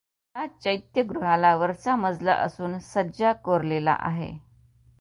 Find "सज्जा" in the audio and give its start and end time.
2.79-3.33